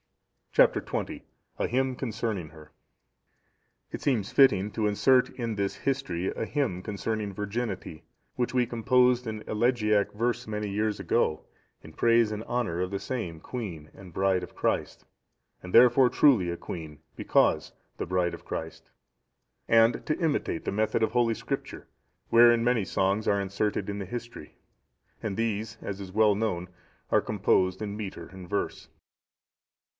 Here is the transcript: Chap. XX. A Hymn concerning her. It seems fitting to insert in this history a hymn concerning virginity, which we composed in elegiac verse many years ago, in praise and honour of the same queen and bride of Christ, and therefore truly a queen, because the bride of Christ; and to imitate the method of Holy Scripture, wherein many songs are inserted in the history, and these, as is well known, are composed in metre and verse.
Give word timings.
Chap. 0.51 0.73
XX. 0.73 1.21
A 1.59 1.67
Hymn 1.67 1.95
concerning 1.95 2.49
her. 2.49 2.71
It 3.91 4.01
seems 4.01 4.31
fitting 4.33 4.71
to 4.71 4.87
insert 4.87 5.29
in 5.29 5.55
this 5.55 5.75
history 5.75 6.27
a 6.29 6.43
hymn 6.45 6.81
concerning 6.81 7.31
virginity, 7.33 8.03
which 8.35 8.53
we 8.53 8.65
composed 8.65 9.27
in 9.27 9.43
elegiac 9.47 10.11
verse 10.11 10.47
many 10.47 10.67
years 10.67 10.99
ago, 10.99 11.45
in 11.83 11.93
praise 11.93 12.33
and 12.33 12.43
honour 12.45 12.81
of 12.81 12.91
the 12.91 12.99
same 12.99 13.39
queen 13.39 13.91
and 13.93 14.11
bride 14.11 14.43
of 14.43 14.55
Christ, 14.55 15.05
and 15.63 15.71
therefore 15.71 16.09
truly 16.09 16.49
a 16.49 16.57
queen, 16.57 16.99
because 17.15 17.71
the 17.97 18.07
bride 18.07 18.33
of 18.33 18.43
Christ; 18.43 18.89
and 19.69 20.05
to 20.07 20.17
imitate 20.19 20.65
the 20.65 20.71
method 20.73 21.01
of 21.03 21.11
Holy 21.11 21.35
Scripture, 21.35 21.87
wherein 22.29 22.63
many 22.63 22.83
songs 22.83 23.25
are 23.27 23.39
inserted 23.39 23.87
in 23.87 23.99
the 23.99 24.05
history, 24.05 24.57
and 25.23 25.37
these, 25.37 25.77
as 25.81 26.01
is 26.01 26.11
well 26.11 26.33
known, 26.35 26.67
are 27.11 27.21
composed 27.21 27.81
in 27.83 27.95
metre 27.95 28.27
and 28.29 28.49
verse. 28.49 28.89